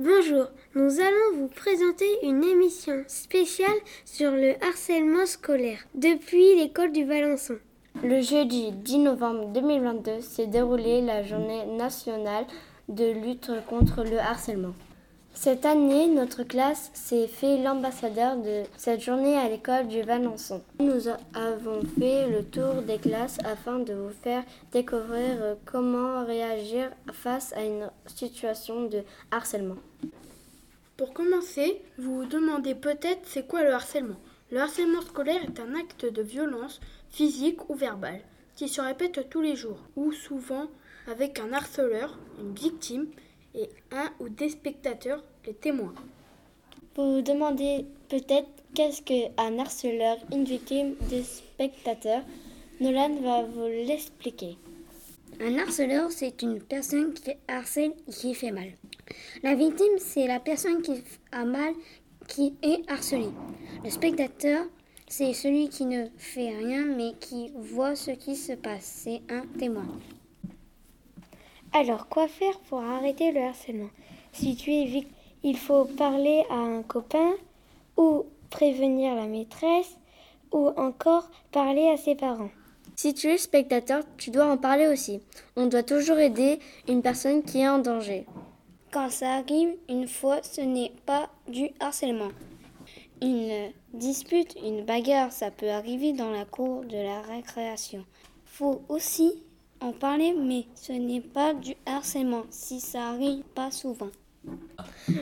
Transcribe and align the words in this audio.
Bonjour, 0.00 0.46
nous 0.76 1.00
allons 1.00 1.38
vous 1.38 1.48
présenter 1.48 2.06
une 2.22 2.44
émission 2.44 3.02
spéciale 3.08 3.66
sur 4.04 4.30
le 4.30 4.54
harcèlement 4.64 5.26
scolaire 5.26 5.80
depuis 5.96 6.54
l'école 6.54 6.92
du 6.92 7.04
Valençon. 7.04 7.56
Le 8.04 8.20
jeudi 8.20 8.70
10 8.70 8.98
novembre 8.98 9.46
2022 9.46 10.20
s'est 10.20 10.46
déroulée 10.46 11.00
la 11.00 11.24
journée 11.24 11.66
nationale 11.66 12.46
de 12.88 13.10
lutte 13.10 13.50
contre 13.68 14.04
le 14.04 14.20
harcèlement. 14.20 14.74
Cette 15.40 15.66
année, 15.66 16.08
notre 16.08 16.42
classe 16.42 16.90
s'est 16.94 17.28
fait 17.28 17.62
l'ambassadeur 17.62 18.38
de 18.38 18.64
cette 18.76 19.00
journée 19.00 19.36
à 19.36 19.48
l'école 19.48 19.86
du 19.86 20.02
Valençon. 20.02 20.64
Nous 20.80 21.06
avons 21.32 21.80
fait 21.96 22.26
le 22.28 22.42
tour 22.42 22.82
des 22.82 22.98
classes 22.98 23.38
afin 23.44 23.78
de 23.78 23.94
vous 23.94 24.10
faire 24.10 24.42
découvrir 24.72 25.56
comment 25.64 26.26
réagir 26.26 26.90
face 27.12 27.52
à 27.52 27.62
une 27.62 27.88
situation 28.06 28.86
de 28.88 29.04
harcèlement. 29.30 29.76
Pour 30.96 31.12
commencer, 31.12 31.82
vous 31.98 32.16
vous 32.16 32.26
demandez 32.26 32.74
peut-être 32.74 33.20
c'est 33.22 33.46
quoi 33.46 33.62
le 33.62 33.72
harcèlement. 33.72 34.18
Le 34.50 34.58
harcèlement 34.58 35.02
scolaire 35.02 35.44
est 35.44 35.60
un 35.60 35.76
acte 35.78 36.04
de 36.04 36.20
violence 36.20 36.80
physique 37.10 37.70
ou 37.70 37.76
verbale 37.76 38.22
qui 38.56 38.68
se 38.68 38.80
répète 38.80 39.30
tous 39.30 39.40
les 39.40 39.54
jours 39.54 39.78
ou 39.94 40.10
souvent 40.10 40.66
avec 41.06 41.38
un 41.38 41.52
harceleur, 41.52 42.18
une 42.40 42.56
victime 42.56 43.06
et 43.54 43.68
un 43.92 44.10
ou 44.20 44.28
des 44.28 44.50
spectateurs, 44.50 45.22
les 45.46 45.54
témoins. 45.54 45.94
Vous 46.94 47.16
vous 47.16 47.22
demandez 47.22 47.86
peut-être 48.08 48.48
qu'est-ce 48.74 49.02
qu'un 49.02 49.58
harceleur, 49.58 50.16
une 50.32 50.44
victime, 50.44 50.94
des 51.08 51.22
spectateurs. 51.22 52.22
Nolan 52.80 53.14
va 53.22 53.42
vous 53.42 53.66
l'expliquer. 53.66 54.56
Un 55.40 55.58
harceleur, 55.58 56.10
c'est 56.10 56.42
une 56.42 56.60
personne 56.60 57.14
qui 57.14 57.32
harcèle 57.46 57.92
et 58.08 58.10
qui 58.10 58.34
fait 58.34 58.50
mal. 58.50 58.72
La 59.42 59.54
victime, 59.54 59.98
c'est 59.98 60.26
la 60.26 60.40
personne 60.40 60.82
qui 60.82 61.02
a 61.32 61.44
mal, 61.44 61.74
qui 62.26 62.54
est 62.62 62.88
harcelée. 62.90 63.30
Le 63.84 63.90
spectateur, 63.90 64.66
c'est 65.08 65.32
celui 65.32 65.68
qui 65.68 65.86
ne 65.86 66.06
fait 66.16 66.50
rien 66.50 66.84
mais 66.84 67.12
qui 67.20 67.52
voit 67.56 67.94
ce 67.94 68.10
qui 68.10 68.36
se 68.36 68.52
passe. 68.52 69.02
C'est 69.04 69.22
un 69.30 69.42
témoin. 69.58 69.86
Alors, 71.78 72.08
quoi 72.08 72.26
faire 72.26 72.58
pour 72.68 72.80
arrêter 72.80 73.30
le 73.30 73.40
harcèlement? 73.40 73.90
Si 74.32 74.56
tu 74.56 74.74
es 74.74 74.84
victime, 74.84 75.14
il 75.44 75.56
faut 75.56 75.84
parler 75.84 76.42
à 76.50 76.56
un 76.56 76.82
copain 76.82 77.34
ou 77.96 78.24
prévenir 78.50 79.14
la 79.14 79.26
maîtresse 79.26 79.96
ou 80.50 80.70
encore 80.76 81.30
parler 81.52 81.88
à 81.88 81.96
ses 81.96 82.16
parents. 82.16 82.50
Si 82.96 83.14
tu 83.14 83.28
es 83.28 83.38
spectateur, 83.38 84.02
tu 84.16 84.30
dois 84.32 84.46
en 84.46 84.56
parler 84.56 84.88
aussi. 84.88 85.20
On 85.54 85.66
doit 85.66 85.84
toujours 85.84 86.18
aider 86.18 86.58
une 86.88 87.00
personne 87.00 87.44
qui 87.44 87.60
est 87.60 87.68
en 87.68 87.78
danger. 87.78 88.26
Quand 88.90 89.08
ça 89.08 89.34
arrive 89.34 89.76
une 89.88 90.08
fois, 90.08 90.42
ce 90.42 90.62
n'est 90.62 90.92
pas 91.06 91.30
du 91.46 91.70
harcèlement. 91.78 92.32
Une 93.22 93.70
dispute, 93.94 94.56
une 94.64 94.84
bagarre, 94.84 95.30
ça 95.30 95.52
peut 95.52 95.70
arriver 95.70 96.12
dans 96.12 96.32
la 96.32 96.44
cour 96.44 96.84
de 96.84 96.96
la 96.96 97.20
récréation. 97.20 98.04
Faut 98.46 98.82
aussi 98.88 99.44
en 99.80 99.92
parler, 99.92 100.34
mais 100.36 100.66
ce 100.74 100.92
n'est 100.92 101.20
pas 101.20 101.54
du 101.54 101.74
harcèlement 101.86 102.44
si 102.50 102.80
ça 102.80 103.08
arrive 103.08 103.42
pas 103.54 103.70
souvent. 103.70 104.10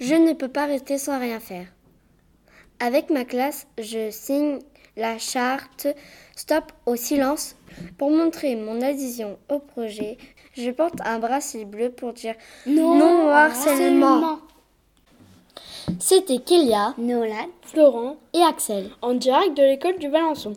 Je 0.00 0.14
ne 0.14 0.32
peux 0.32 0.48
pas 0.48 0.66
rester 0.66 0.98
sans 0.98 1.18
rien 1.18 1.40
faire. 1.40 1.66
Avec 2.80 3.10
ma 3.10 3.24
classe, 3.24 3.66
je 3.78 4.10
signe 4.10 4.58
la 4.96 5.18
charte 5.18 5.88
Stop 6.38 6.70
au 6.86 6.94
silence 6.94 7.56
pour 7.98 8.12
montrer 8.12 8.54
mon 8.54 8.80
adhésion 8.80 9.38
au 9.48 9.58
projet. 9.58 10.18
Je 10.52 10.70
porte 10.70 11.00
un 11.04 11.18
bracelet 11.18 11.64
bleu 11.64 11.90
pour 11.90 12.12
dire 12.12 12.36
non, 12.64 13.26
au 13.26 13.28
harcèlement. 13.28 14.38
C'était 15.98 16.38
Kélia, 16.38 16.94
Nolan, 16.96 17.48
Florent 17.62 18.18
et 18.34 18.42
Axel 18.42 18.88
en 19.02 19.14
direct 19.14 19.56
de 19.56 19.62
l'école 19.64 19.98
du 19.98 20.08
Valençon. 20.08 20.52